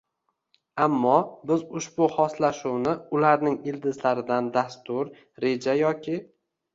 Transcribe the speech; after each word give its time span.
Ammo 0.83 1.17
biz 1.49 1.59
ushbu 1.79 2.07
xoslashuvni 2.15 2.93
ularning 3.17 3.57
ildizlaridan 3.73 4.49
dastur, 4.57 5.13
reja 5.45 5.77
yoki 5.81 6.17